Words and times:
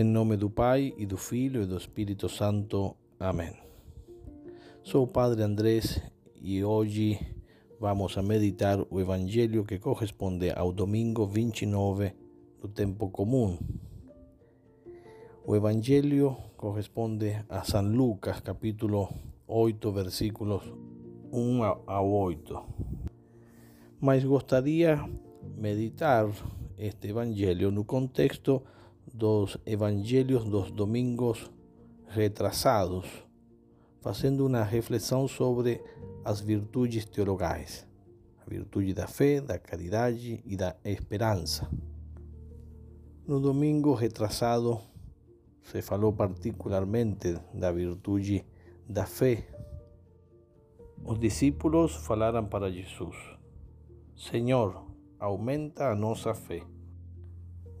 Em 0.00 0.04
nome 0.04 0.34
do 0.34 0.48
Pai 0.48 0.94
e 0.96 1.04
do 1.04 1.18
Filho 1.18 1.62
e 1.62 1.66
do 1.66 1.76
Espírito 1.76 2.26
Santo. 2.26 2.96
Amém. 3.18 3.52
Sou 4.82 5.06
Padre 5.06 5.42
Andrés 5.42 6.00
e 6.40 6.64
hoje 6.64 7.20
vamos 7.78 8.16
a 8.16 8.22
meditar 8.22 8.78
o 8.88 8.98
Evangelho 8.98 9.62
que 9.62 9.78
corresponde 9.78 10.50
ao 10.52 10.72
domingo 10.72 11.26
29 11.26 12.14
do 12.62 12.68
tempo 12.68 13.10
comum. 13.10 13.58
O 15.44 15.54
Evangelho 15.54 16.34
corresponde 16.56 17.44
a 17.46 17.62
San 17.62 17.92
Lucas, 17.92 18.40
capítulo 18.40 19.06
8, 19.46 19.92
versículos 19.92 20.62
1 21.30 21.62
a 21.86 22.00
8. 22.00 22.62
Mas 24.00 24.24
gostaria 24.24 25.06
meditar 25.58 26.26
este 26.78 27.08
Evangelho 27.08 27.70
no 27.70 27.84
contexto 27.84 28.62
dos 29.12 29.58
Evangelhos 29.66 30.44
dos 30.44 30.70
domingos 30.70 31.50
retrasados, 32.08 33.06
fazendo 34.00 34.46
uma 34.46 34.62
reflexão 34.62 35.28
sobre 35.28 35.82
as 36.24 36.40
virtudes 36.40 37.04
teologais, 37.04 37.86
a 38.44 38.48
virtude 38.48 38.92
da 38.94 39.06
fé, 39.06 39.40
da 39.40 39.58
caridade 39.58 40.42
e 40.44 40.56
da 40.56 40.76
esperança. 40.84 41.70
No 43.26 43.38
domingo 43.40 43.94
retrasado 43.94 44.80
se 45.62 45.82
falou 45.82 46.12
particularmente 46.12 47.38
da 47.54 47.70
virtude 47.70 48.44
da 48.88 49.06
fé. 49.06 49.46
Os 51.04 51.18
discípulos 51.18 51.94
falaram 51.94 52.44
para 52.46 52.70
Jesus: 52.72 53.16
Senhor, 54.16 54.84
aumenta 55.18 55.90
a 55.90 55.94
nossa 55.94 56.34
fé. 56.34 56.62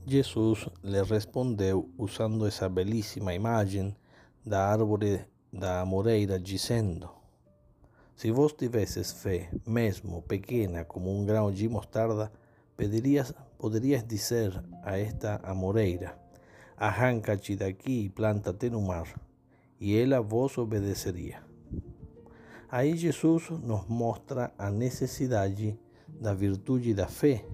Jesus 0.06 0.66
le 0.82 1.02
respondeu 1.02 1.90
usando 1.98 2.46
essa 2.46 2.68
belíssima 2.68 3.34
imagem 3.34 3.94
da 4.44 4.66
árvore 4.66 5.26
da 5.52 5.80
amoreira, 5.82 6.38
dizendo: 6.40 7.10
Se 8.16 8.30
vos 8.30 8.54
tivesses 8.54 9.12
fé, 9.12 9.50
mesmo 9.66 10.22
pequena 10.22 10.84
como 10.84 11.14
um 11.14 11.24
grão 11.24 11.52
de 11.52 11.68
mostarda, 11.68 12.32
pedirias, 12.76 13.34
poderias 13.58 14.02
dizer 14.02 14.64
a 14.82 14.98
esta 14.98 15.38
amoreira: 15.42 16.18
Arranca-te 16.76 17.54
daqui 17.54 18.06
e 18.06 18.08
planta-te 18.08 18.70
no 18.70 18.80
mar, 18.80 19.06
e 19.78 19.96
ela 19.96 20.22
vos 20.22 20.56
obedeceria. 20.56 21.42
Aí 22.70 22.96
Jesus 22.96 23.50
nos 23.50 23.86
mostra 23.86 24.52
a 24.56 24.70
necessidade 24.70 25.78
da 26.08 26.32
virtude 26.32 26.94
da 26.94 27.06
fé 27.06 27.44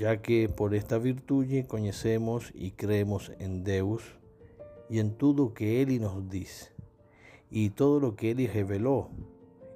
ya 0.00 0.16
que 0.16 0.48
por 0.48 0.72
esta 0.72 0.98
virtude 0.98 1.62
conhecemos 1.64 2.50
e 2.54 2.70
creemos 2.70 3.30
em 3.38 3.60
Deus 3.60 4.02
e 4.88 4.98
em 4.98 5.10
tudo 5.10 5.44
o 5.44 5.50
que 5.50 5.64
Ele 5.64 5.98
nos 5.98 6.26
diz, 6.26 6.72
e 7.50 7.68
todo 7.68 8.08
o 8.08 8.12
que 8.14 8.28
Ele 8.28 8.46
revelou, 8.46 9.10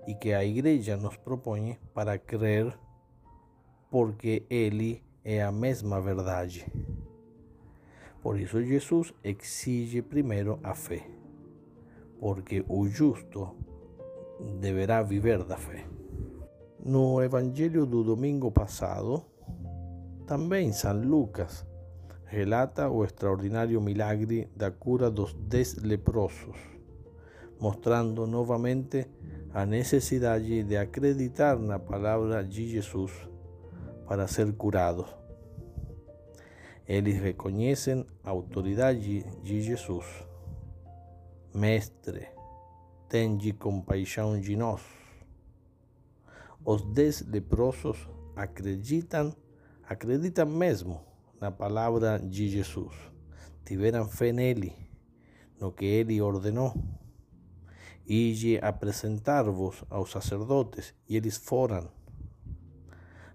e 0.06 0.14
que 0.14 0.32
a 0.32 0.42
Igreja 0.42 0.96
nos 0.96 1.18
propõe 1.18 1.78
para 1.92 2.16
crer, 2.16 2.74
porque 3.90 4.46
Ele 4.48 5.02
é 5.22 5.42
a 5.42 5.52
mesma 5.52 6.00
verdade. 6.00 6.64
Por 8.22 8.40
isso, 8.40 8.64
Jesus 8.64 9.12
exige 9.22 10.00
primeiro 10.00 10.58
a 10.62 10.74
fé, 10.74 11.06
porque 12.18 12.64
o 12.66 12.88
justo 12.88 13.54
deverá 14.58 15.02
viver 15.02 15.44
da 15.44 15.58
fé. 15.58 15.84
No 16.82 17.22
Evangelho 17.22 17.84
do 17.84 18.02
domingo 18.02 18.50
passado, 18.50 19.33
também 20.26 20.72
San 20.72 21.02
Lucas 21.02 21.66
relata 22.24 22.88
o 22.88 23.04
extraordinario 23.04 23.80
milagre 23.80 24.48
da 24.56 24.70
cura 24.70 25.10
dos 25.10 25.34
dez 25.34 25.76
leprosos, 25.76 26.56
mostrando 27.60 28.26
novamente 28.26 29.06
a 29.52 29.64
necessidade 29.64 30.64
de 30.64 30.76
acreditar 30.76 31.58
na 31.58 31.78
palavra 31.78 32.42
de 32.42 32.66
Jesus 32.66 33.12
para 34.06 34.26
ser 34.26 34.52
curados. 34.54 35.06
Eles 36.86 37.20
reconhecem 37.20 38.06
a 38.22 38.30
autoridade 38.30 39.22
de 39.42 39.62
Jesus. 39.62 40.06
Mestre, 41.54 42.28
tende 43.08 43.52
compaixão 43.52 44.40
de 44.40 44.56
nós. 44.56 44.82
Os 46.64 46.82
dez 46.82 47.20
leprosos 47.20 48.08
acreditam 48.34 49.34
acreditam 49.88 50.46
mesmo 50.46 51.00
na 51.40 51.50
palavra 51.50 52.18
de 52.18 52.48
Jesus, 52.48 52.94
tiveram 53.64 54.08
fé 54.08 54.32
nele, 54.32 54.72
no 55.60 55.72
que 55.72 55.84
ele 55.84 56.20
ordenou. 56.20 56.72
E 58.06 58.58
apresentar-vos 58.60 59.82
aos 59.88 60.10
sacerdotes, 60.10 60.94
e 61.08 61.16
eles 61.16 61.38
foram. 61.38 61.90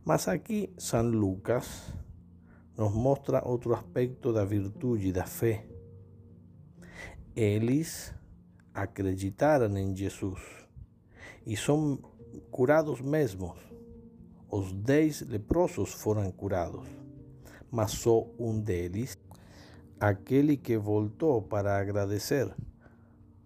Mas 0.05 0.27
aqui 0.27 0.71
São 0.77 1.09
Lucas 1.09 1.91
nos 2.77 2.93
mostra 2.93 3.47
outro 3.47 3.73
aspecto 3.73 4.31
da 4.31 4.45
virtude 4.45 5.11
da 5.11 5.25
fé. 5.25 5.67
Eles 7.35 8.13
acreditaram 8.73 9.75
em 9.77 9.95
Jesus 9.95 10.39
e 11.45 11.57
são 11.57 11.97
curados 12.51 13.01
mesmos 13.01 13.68
os 14.51 14.73
dez 14.73 15.21
leprosos 15.21 15.93
foram 15.93 16.31
curados, 16.31 16.87
mas 17.69 17.91
só 17.91 18.25
um 18.39 18.59
deles, 18.59 19.15
aquele 19.99 20.57
que 20.57 20.75
voltou 20.75 21.39
para 21.39 21.77
agradecer, 21.77 22.51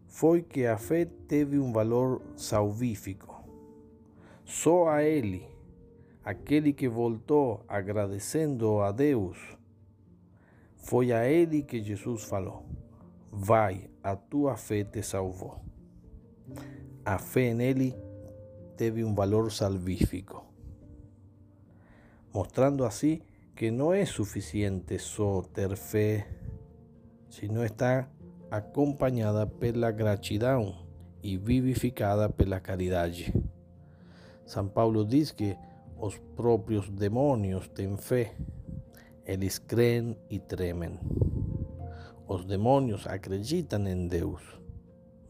foi 0.08 0.42
que 0.42 0.66
a 0.66 0.78
fé 0.78 1.06
teve 1.28 1.60
um 1.60 1.74
valor 1.74 2.22
salvífico. 2.38 3.44
Só 4.46 4.88
a 4.88 5.04
ele, 5.04 5.46
aquele 6.24 6.72
que 6.72 6.88
voltou 6.88 7.66
agradecendo 7.68 8.80
a 8.80 8.92
Deus, 8.92 9.38
foi 10.78 11.12
a 11.12 11.28
ele 11.28 11.64
que 11.64 11.84
Jesus 11.84 12.24
falou: 12.24 12.66
Vai, 13.30 13.90
a 14.02 14.16
tua 14.16 14.56
fé 14.56 14.86
te 14.86 15.04
salvou. 15.04 15.60
A 17.04 17.18
fé 17.18 17.54
nele 17.54 17.94
teve 18.78 19.04
um 19.04 19.14
valor 19.14 19.52
salvífico 19.52 20.53
mostrando 22.34 22.86
así 22.86 23.22
que 23.56 23.72
no 23.72 23.94
es 23.94 24.10
suficiente 24.10 24.98
só 24.98 25.44
ter 25.44 25.78
fé, 25.78 26.28
sino 27.30 27.64
está 27.64 28.10
acompañada 28.50 29.46
pela 29.48 29.92
gratidão 29.92 30.88
e 31.22 31.38
vivificada 31.38 32.30
pela 32.30 32.60
caridade. 32.60 33.34
São 34.46 34.68
Paulo 34.68 35.06
diz 35.06 35.32
que 35.32 35.56
os 35.98 36.18
próprios 36.36 36.90
demônios 36.90 37.68
têm 37.70 37.96
fé, 37.98 38.36
eles 39.26 39.58
creem 39.60 40.18
e 40.30 40.40
tremem. 40.40 41.00
Os 42.28 42.46
demônios 42.46 43.06
acreditam 43.08 43.88
em 43.88 44.08
Deus, 44.08 44.42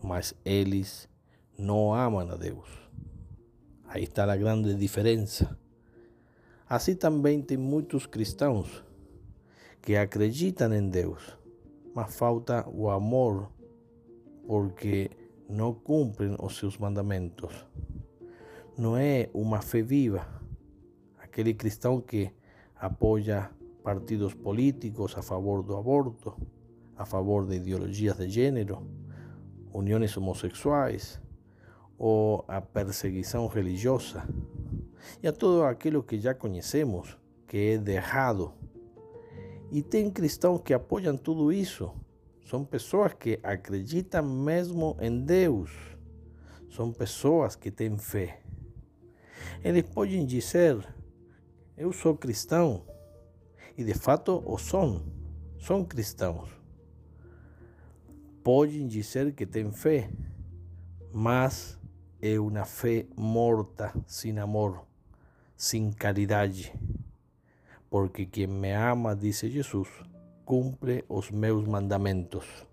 mas 0.02 0.34
eles 0.44 1.09
não 1.58 1.94
amam 1.94 2.30
a 2.30 2.36
Deus. 2.36 2.68
Aí 3.88 4.03
está 4.03 4.31
a 4.31 4.38
grande 4.38 4.74
diferença. 4.75 5.58
Assim 6.68 6.96
também 6.96 7.41
tem 7.41 7.57
muitos 7.57 8.06
cristãos 8.06 8.84
que 9.81 9.96
acreditam 9.97 10.74
em 10.74 10.90
Deus, 10.90 11.38
mas 11.94 12.16
falta 12.16 12.68
o 12.69 12.90
amor 12.90 13.51
porque 14.47 15.12
não 15.50 15.74
cumprem 15.74 16.35
os 16.40 16.57
seus 16.57 16.78
mandamentos. 16.78 17.66
Não 18.78 18.97
é 18.97 19.29
uma 19.34 19.62
fé 19.62 19.81
viva. 19.81 20.25
Aquele 21.19 21.53
cristão 21.53 22.00
que 22.00 22.31
apoia 22.75 23.51
partidos 23.84 24.34
políticos 24.34 25.18
a 25.18 25.22
favor 25.22 25.62
do 25.63 25.75
aborto, 25.75 26.34
a 26.95 27.06
favor 27.06 27.45
de 27.45 27.56
ideologias 27.56 28.18
de 28.18 28.30
gênero, 28.30 28.88
uniões 29.74 30.16
homossexuais 30.16 31.21
ou 31.98 32.45
a 32.48 32.62
perseguição 32.62 33.48
religiosa 33.48 34.24
e 35.22 35.28
a 35.28 35.34
todo 35.34 35.64
aquilo 35.64 36.04
que 36.04 36.20
já 36.20 36.34
conhecemos, 36.34 37.18
que 37.48 37.58
é 37.58 37.78
de 37.78 37.94
errado. 37.94 38.54
E 39.72 39.82
tem 39.82 40.10
cristãos 40.10 40.62
que 40.62 40.74
apoiam 40.74 41.18
tudo 41.18 41.52
isso. 41.52 41.92
São 42.46 42.64
pessoas 42.64 43.14
que 43.14 43.40
acreditam 43.42 44.24
mesmo 44.24 44.98
em 45.00 45.24
Deus. 45.24 45.72
São 46.70 46.92
pessoas 46.92 47.56
que 47.56 47.72
têm 47.72 47.98
fé. 47.98 48.42
Eles 49.64 49.84
podem 49.84 50.26
dizer: 50.26 50.78
Eu 51.78 51.92
sou 51.92 52.16
cristão. 52.16 52.86
E 53.78 53.84
de 53.84 53.94
fato 53.94 54.44
o 54.46 54.58
são. 54.58 55.04
São 55.58 55.84
cristãos. 55.84 56.50
Podem 58.44 58.88
dizer 58.88 59.34
que 59.34 59.46
têm 59.46 59.72
fé, 59.72 60.10
mas 61.14 61.80
é 62.22 62.38
uma 62.40 62.66
fé 62.66 63.08
morta, 63.16 63.94
sem 64.06 64.38
amor 64.38 64.86
sin 65.63 65.94
caridade. 65.94 66.74
Porque 67.89 68.25
quem 68.25 68.48
me 68.48 68.74
ama, 68.74 69.15
disse 69.15 69.50
Jesus, 69.50 69.88
cumple 70.44 71.06
os 71.07 71.31
meus 71.31 71.65
mandamentos. 71.65 72.68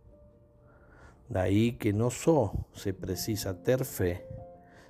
Daí 1.28 1.70
que 1.70 1.92
não 1.92 2.10
só 2.10 2.52
se 2.74 2.92
precisa 2.92 3.54
ter 3.54 3.84
fé, 3.84 4.26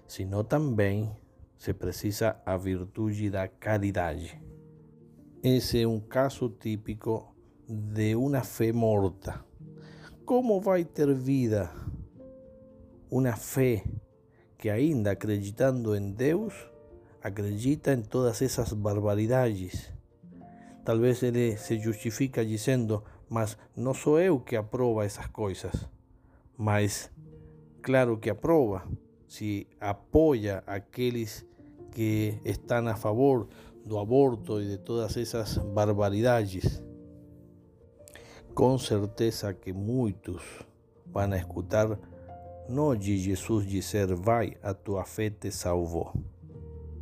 sino 0.07 0.43
também 0.45 1.15
se 1.59 1.75
precisa 1.75 2.41
a 2.47 2.57
virtude 2.57 3.29
da 3.29 3.47
caridade. 3.47 4.41
Esse 5.43 5.83
é 5.83 5.87
um 5.87 6.01
caso 6.01 6.49
típico 6.49 7.35
de 7.69 8.17
uma 8.17 8.43
fé 8.43 8.73
morta. 8.73 9.45
Como 10.25 10.59
vai 10.59 10.87
ter 10.87 11.13
vida 11.13 11.71
uma 13.11 13.37
fé 13.37 13.85
que 14.57 14.71
ainda 14.71 15.11
acreditando 15.11 15.95
em 15.95 16.13
Deus, 16.13 16.71
acredita 17.23 17.93
em 17.93 18.03
todas 18.03 18.43
essas 18.43 18.73
barbaridades? 18.73 19.93
Talvez 20.85 21.23
ele 21.23 21.57
se 21.57 21.79
justifica 21.79 22.45
dizendo, 22.45 23.03
mas 23.29 23.57
não 23.77 23.95
sou 23.95 24.21
eu 24.21 24.41
que 24.41 24.57
aprova 24.57 25.05
essas 25.05 25.27
coisas 25.27 25.89
mas 26.61 27.11
claro 27.81 28.19
que 28.19 28.29
aprova, 28.29 28.87
se 29.27 29.67
apoia 29.81 30.63
aqueles 30.67 31.47
que 31.91 32.39
estão 32.45 32.87
a 32.87 32.95
favor 32.95 33.49
do 33.83 33.99
aborto 33.99 34.61
e 34.61 34.69
de 34.69 34.77
todas 34.77 35.17
essas 35.17 35.57
barbaridades. 35.57 36.83
Com 38.55 38.77
certeza 38.77 39.55
que 39.55 39.73
muitos 39.73 40.43
vão 41.07 41.35
escutar 41.35 41.99
não 42.69 42.95
de 42.95 43.17
Jesus 43.17 43.67
dizer 43.67 44.15
vai, 44.15 44.59
a 44.63 44.75
tua 44.75 45.07
fé 45.07 45.31
te 45.31 45.51
salvou, 45.51 46.13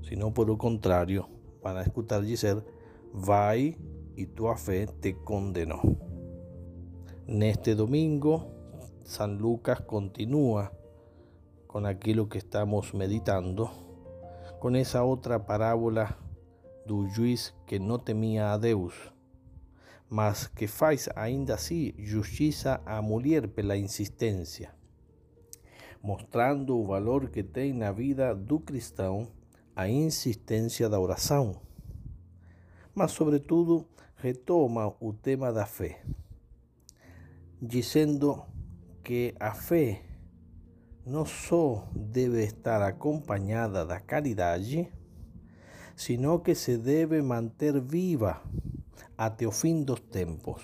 sino 0.09 0.33
por 0.33 0.51
o 0.51 0.57
contrário, 0.57 1.29
vão 1.63 1.79
escutar 1.83 2.23
dizer 2.23 2.65
vai 3.13 3.77
e 4.17 4.27
tua 4.27 4.57
fé 4.57 4.87
te 4.87 5.13
condenou. 5.13 5.83
Neste 7.27 7.75
domingo 7.75 8.47
San 9.05 9.37
Lucas 9.39 9.81
continúa 9.83 10.73
con 11.67 11.85
aquello 11.85 12.29
que 12.29 12.39
estamos 12.39 12.95
meditando, 12.95 13.71
con 14.59 14.77
esa 14.77 15.05
otra 15.05 15.45
parábola 15.45 16.17
do 16.87 17.07
juiz 17.09 17.55
que 17.67 17.79
no 17.79 17.99
temía 17.99 18.53
a 18.53 18.59
Deus, 18.59 18.95
mas 20.09 20.49
que 20.49 20.69
faz 20.69 21.11
ainda 21.17 21.55
así 21.55 21.95
justiça 21.99 22.81
a 22.87 23.03
mulher 23.03 23.49
pela 23.49 23.77
insistência, 23.77 24.75
mostrando 26.01 26.79
o 26.79 26.87
valor 26.87 27.31
que 27.31 27.45
tem 27.45 27.75
na 27.75 27.93
vida 27.93 28.35
do 28.35 28.59
cristão 28.59 29.29
a 29.79 29.89
insistência 29.89 30.89
da 30.89 30.99
oração, 30.99 31.55
mas 32.93 33.13
sobretudo 33.13 33.87
retoma 34.17 34.93
o 34.99 35.13
tema 35.13 35.53
da 35.53 35.67
fé, 35.67 36.03
dizendo 37.63 38.43
que 39.05 39.37
a 39.39 39.55
fe 39.55 40.03
no 41.07 41.25
solo 41.25 41.85
debe 41.95 42.43
estar 42.43 42.83
acompañada 42.83 43.87
de 43.87 44.01
caridad, 44.01 44.61
sino 45.95 46.43
que 46.43 46.57
se 46.57 46.77
debe 46.77 47.23
mantener 47.23 47.81
viva 47.81 48.43
hasta 49.17 49.45
el 49.45 49.53
fin 49.53 49.85
dos 49.85 50.03
tiempos. 50.11 50.61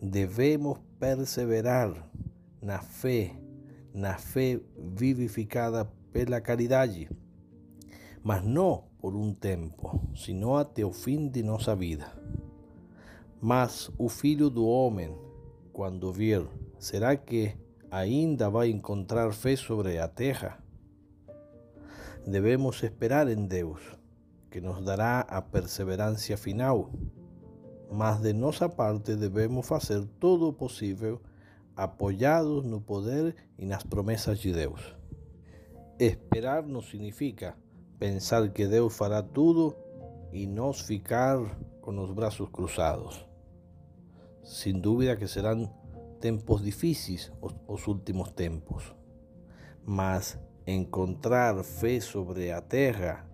Debemos 0.00 0.78
perseverar 1.00 2.08
na 2.62 2.78
fe, 2.78 3.32
na 3.92 4.16
fe 4.16 4.62
vivificada 4.76 5.90
la 6.14 6.40
caridad, 6.40 6.88
mas 8.22 8.44
no 8.44 8.84
por 9.00 9.14
un 9.14 9.34
tiempo, 9.36 10.00
sino 10.14 10.58
hasta 10.58 10.82
el 10.82 10.92
fin 10.92 11.30
de 11.30 11.42
nuestra 11.42 11.74
vida. 11.74 12.12
Mas 13.40 13.92
o 13.96 14.08
Filho 14.08 14.50
do 14.50 14.66
Homem, 14.66 15.14
quando 15.72 16.12
vir, 16.12 16.46
será 16.78 17.16
que 17.16 17.56
ainda 17.90 18.48
vai 18.48 18.70
encontrar 18.70 19.32
fe 19.32 19.56
sobre 19.56 19.98
a 19.98 20.08
terra? 20.08 20.58
Debemos 22.26 22.82
esperar 22.82 23.28
en 23.30 23.48
Deus, 23.48 23.80
que 24.50 24.60
nos 24.60 24.84
dará 24.84 25.20
a 25.20 25.40
perseverancia 25.40 26.36
final, 26.36 26.90
mas 27.90 28.20
de 28.20 28.32
nossa 28.32 28.68
parte 28.68 29.16
debemos 29.16 29.70
hacer 29.72 30.04
todo 30.18 30.48
o 30.48 30.52
possível 30.52 31.22
apoyados 31.76 32.64
no 32.64 32.80
poder 32.80 33.36
e 33.56 33.64
nas 33.64 33.84
promessas 33.84 34.40
de 34.40 34.52
Deus. 34.52 34.96
Esperar 35.98 36.66
não 36.66 36.82
significa 36.82 37.56
pensar 37.98 38.48
que 38.50 38.66
Deus 38.66 38.96
fará 38.96 39.22
tudo 39.22 39.76
e 40.32 40.46
nos 40.46 40.80
ficar 40.80 41.38
com 41.80 41.98
os 41.98 42.12
braços 42.12 42.48
cruzados. 42.50 43.26
Sin 44.44 44.80
dúvida 44.80 45.16
que 45.16 45.26
serán 45.26 45.68
tempos 46.20 46.62
difíciles 46.62 47.32
os 47.66 47.86
últimos 47.86 48.32
tempos, 48.32 48.94
mas 49.84 50.38
encontrar 50.66 51.62
fe 51.64 52.00
sobre 52.00 52.50
a 52.52 52.60
terra 52.60 53.26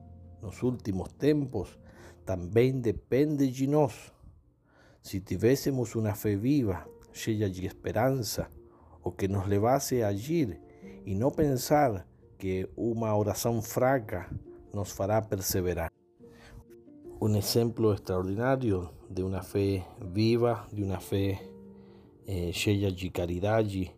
nos 0.42 0.62
últimos 0.62 1.12
tempos 1.12 1.78
também 2.24 2.80
depende 2.80 3.50
de 3.50 3.66
nós. 3.66 4.12
Se 5.02 5.20
tivéssemos 5.20 5.94
uma 5.94 6.14
fé 6.14 6.36
viva, 6.36 6.86
cheia 7.12 7.48
de 7.48 7.66
esperança, 7.66 8.48
o 9.02 9.12
que 9.12 9.28
nos 9.28 9.46
levasse 9.46 10.02
a 10.02 10.08
agir 10.08 10.58
e 11.04 11.14
não 11.14 11.30
pensar 11.30 12.06
que 12.38 12.68
uma 12.76 13.14
oração 13.16 13.60
fraca 13.60 14.28
nos 14.74 14.92
fará 14.92 15.22
perseverar. 15.22 15.90
Um 17.20 17.34
exemplo 17.36 17.94
extraordinário 17.94 18.90
de 19.08 19.22
uma 19.22 19.42
fé 19.42 19.86
viva, 20.00 20.66
de 20.72 20.82
uma 20.82 20.98
fé 20.98 21.40
eh, 22.26 22.50
cheia 22.52 22.90
de 22.90 23.08
caridade 23.08 23.94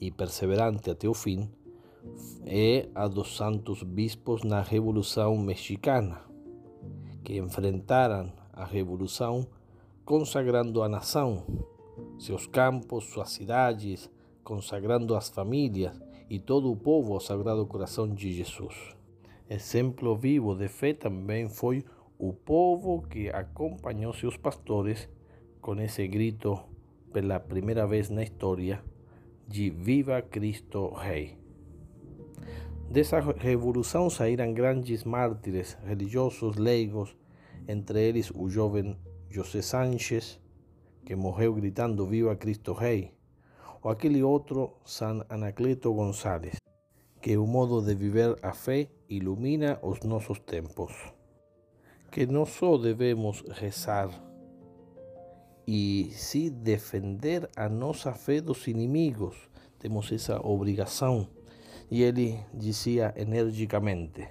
e 0.00 0.10
perseverante 0.10 0.90
até 0.90 1.08
o 1.08 1.14
fim, 1.14 1.50
a 2.94 3.06
dos 3.06 3.36
santos 3.36 3.82
bispos 3.82 4.42
na 4.42 4.62
Revolução 4.62 5.36
Mexicana, 5.36 6.22
que 7.22 7.38
enfrentaram 7.38 8.32
a 8.52 8.64
Revolução 8.64 9.46
consagrando 10.04 10.82
a 10.82 10.88
nação, 10.88 11.44
seus 12.18 12.46
campos, 12.46 13.04
suas 13.04 13.30
cidades, 13.30 14.10
consagrando 14.42 15.14
as 15.14 15.28
famílias 15.28 16.00
e 16.30 16.38
todo 16.38 16.70
o 16.70 16.76
povo 16.76 17.12
ao 17.12 17.20
Sagrado 17.20 17.66
Coração 17.66 18.08
de 18.08 18.32
Jesus. 18.32 18.97
Exemplo 19.50 20.14
vivo 20.14 20.54
de 20.54 20.68
fé 20.68 20.92
também 20.92 21.48
foi 21.48 21.82
o 22.18 22.34
povo 22.34 23.02
que 23.08 23.30
acompanhou 23.30 24.12
seus 24.12 24.36
pastores 24.36 25.08
com 25.62 25.80
esse 25.80 26.06
grito 26.06 26.68
la 27.14 27.40
primera 27.40 27.86
vez 27.86 28.10
en 28.10 28.16
la 28.16 28.22
historia 28.22 28.84
de 29.48 29.70
Viva 29.70 30.20
Cristo 30.22 30.92
Rei. 30.94 31.38
esa 32.94 33.20
revolución 33.20 34.10
saíram 34.10 34.52
grandes 34.52 35.06
mártires 35.06 35.78
religiosos 35.82 36.56
leigos, 36.58 37.16
entre 37.66 38.08
eles 38.08 38.30
o 38.30 38.50
joven 38.50 38.98
José 39.34 39.62
Sánchez, 39.62 40.40
que 41.06 41.16
morreu 41.16 41.54
gritando 41.54 42.06
Viva 42.06 42.36
Cristo 42.36 42.74
Rei, 42.74 43.14
o 43.82 43.88
aquele 43.88 44.22
otro 44.22 44.78
San 44.84 45.24
Anacleto 45.30 45.90
González, 45.92 46.58
que 47.22 47.38
o 47.38 47.46
modo 47.46 47.80
de 47.80 47.94
viver 47.94 48.36
a 48.42 48.52
fe 48.52 48.90
ilumina 49.08 49.78
os 49.82 50.00
nossos 50.02 50.40
tempos. 50.40 50.92
Que 52.10 52.26
no 52.26 52.46
só 52.46 52.78
debemos 52.78 53.44
rezar 53.48 54.10
y 55.66 56.10
sí 56.12 56.48
defender 56.48 57.50
a 57.54 57.68
nossa 57.68 58.14
fe 58.14 58.40
dos 58.40 58.68
inimigos. 58.68 59.36
Temos 59.78 60.10
essa 60.12 60.40
obrigação. 60.40 61.28
E 61.90 62.02
ele 62.02 62.38
dizia 62.54 63.12
energicamente: 63.16 64.28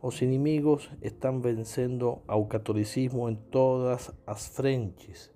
os 0.00 0.22
inimigos 0.22 0.88
estão 1.02 1.40
vencendo 1.40 2.22
ao 2.28 2.46
catolicismo 2.46 3.28
em 3.28 3.34
todas 3.34 4.12
as 4.26 4.46
frentes. 4.46 5.30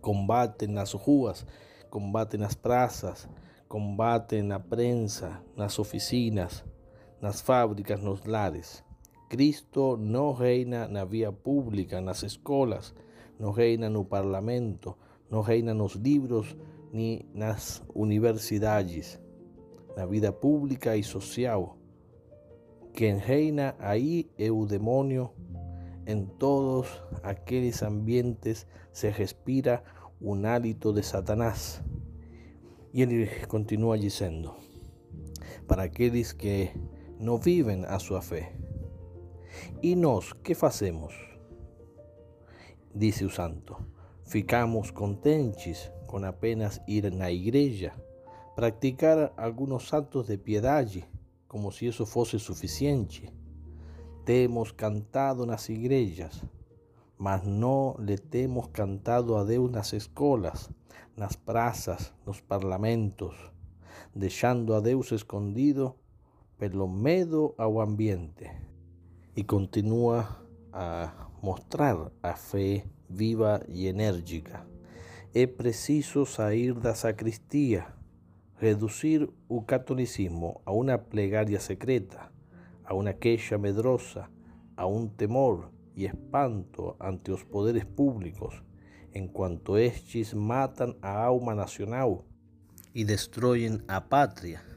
Combatem 0.00 0.68
nas 0.68 0.92
ruas, 0.92 1.46
combatem 1.90 2.40
nas 2.40 2.54
praças, 2.54 3.28
combatem 3.68 4.42
na 4.42 4.58
prensa, 4.58 5.42
nas 5.56 5.78
oficinas, 5.78 6.64
nas 7.22 7.40
fábricas, 7.40 8.02
nos 8.02 8.24
lares. 8.24 8.84
Cristo 9.28 9.96
não 9.96 10.32
reina 10.32 10.88
na 10.88 11.04
via 11.04 11.32
pública, 11.32 12.00
nas 12.00 12.22
escolas, 12.24 12.92
no 13.38 13.52
reina 13.52 13.88
no 13.88 14.04
parlamento, 14.04 14.98
no 15.30 15.40
reina 15.40 15.72
nos 15.72 15.94
libros 15.94 16.54
ni 16.92 17.24
nas 17.32 17.82
universidades, 17.94 19.18
na 19.96 20.04
vida 20.04 20.32
pública 20.32 20.96
e 20.96 21.02
social. 21.02 21.78
Quem 22.92 23.16
reina 23.16 23.74
aí 23.78 24.28
é 24.36 24.50
o 24.50 24.66
demônio. 24.66 25.30
Em 26.04 26.26
todos 26.26 27.00
aqueles 27.22 27.82
ambientes 27.82 28.66
se 28.92 29.08
respira 29.08 29.82
um 30.20 30.44
hálito 30.44 30.92
de 30.92 31.02
Satanás. 31.02 31.82
E 32.92 33.00
ele 33.00 33.26
continua 33.46 33.96
dizendo: 33.96 34.52
para 35.66 35.84
aqueles 35.84 36.32
que 36.32 36.70
não 37.22 37.38
vivem 37.38 37.84
a 37.86 37.98
sua 37.98 38.20
fé. 38.20 38.52
E 39.80 39.94
nós, 39.94 40.32
que 40.32 40.54
fazemos? 40.54 41.14
dice 42.94 43.24
o 43.24 43.30
santo, 43.30 43.76
ficamos 44.22 44.92
contentes 44.92 45.90
con 46.06 46.24
apenas 46.24 46.82
ir 46.86 47.10
la 47.14 47.30
iglesia, 47.30 47.94
practicar 48.54 49.32
algunos 49.36 49.94
actos 49.94 50.26
de 50.26 50.36
piedad, 50.36 50.86
como 51.46 51.72
si 51.72 51.88
eso 51.88 52.04
fuese 52.04 52.38
suficiente. 52.38 53.32
Te 54.24 54.44
hemos 54.44 54.72
cantado 54.72 55.44
en 55.44 55.50
las 55.50 55.70
iglesias, 55.70 56.42
mas 57.18 57.44
no 57.44 57.96
le 57.98 58.18
temos 58.18 58.68
cantado 58.68 59.38
a 59.38 59.44
Deus 59.44 59.70
nas 59.70 59.94
escolas, 59.94 60.70
nas 61.16 61.36
praças, 61.36 62.12
nos 62.26 62.42
parlamentos, 62.42 63.34
deixando 64.14 64.74
a 64.74 64.80
Deus 64.80 65.12
escondido 65.12 65.96
pelo 66.62 66.86
medo 66.86 67.56
ao 67.58 67.80
ambiente. 67.80 68.48
E 69.34 69.42
continua 69.42 70.46
a 70.72 71.28
mostrar 71.42 72.12
a 72.22 72.36
fé 72.36 72.84
viva 73.10 73.60
e 73.68 73.88
enérgica. 73.88 74.64
É 75.34 75.44
preciso 75.44 76.24
sair 76.24 76.72
da 76.72 76.94
sacristia, 76.94 77.86
reduzir 78.60 79.28
o 79.48 79.60
catolicismo 79.62 80.60
a 80.64 80.70
uma 80.70 80.96
plegaria 80.98 81.58
secreta, 81.58 82.30
a 82.84 82.94
uma 82.94 83.12
queixa 83.12 83.58
medrosa, 83.58 84.28
a 84.76 84.86
um 84.86 85.08
temor 85.08 85.72
y 85.96 86.04
espanto 86.04 86.94
ante 87.00 87.32
los 87.32 87.42
poderes 87.42 87.86
públicos, 87.86 88.62
en 89.12 89.26
cuanto 89.26 89.76
estos 89.76 90.32
matan 90.32 90.96
a 91.02 91.24
alma 91.24 91.56
nacional 91.56 92.22
y 92.94 93.02
destruyen 93.02 93.82
a 93.88 94.08
patria. 94.08 94.71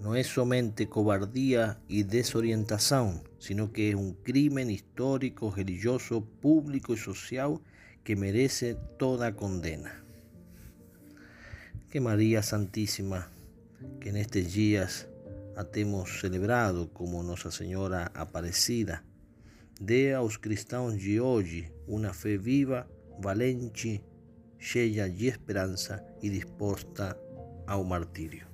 No 0.00 0.16
es 0.16 0.26
somente 0.26 0.88
cobardía 0.88 1.80
y 1.88 2.02
desorientación, 2.02 3.22
sino 3.38 3.72
que 3.72 3.90
es 3.90 3.94
un 3.94 4.14
crimen 4.14 4.70
histórico, 4.70 5.50
religioso, 5.54 6.24
público 6.24 6.94
y 6.94 6.98
social 6.98 7.60
que 8.02 8.16
merece 8.16 8.76
toda 8.98 9.34
condena. 9.34 10.04
Que 11.90 12.00
María 12.00 12.42
Santísima, 12.42 13.30
que 14.00 14.10
en 14.10 14.16
estos 14.16 14.52
días 14.52 15.08
hemos 15.74 16.20
celebrado 16.20 16.92
como 16.92 17.22
Nuestra 17.22 17.50
Señora 17.50 18.10
Aparecida, 18.14 19.04
Dê 19.80 20.14
aos 20.14 20.36
cristãos 20.36 20.96
de 21.00 21.20
hoje 21.20 21.72
uma 21.88 22.12
fé 22.12 22.38
viva, 22.38 22.88
valente, 23.20 24.00
cheia 24.56 25.10
de 25.10 25.26
esperança 25.26 26.02
e 26.22 26.30
disposta 26.30 27.18
ao 27.66 27.82
martírio. 27.82 28.53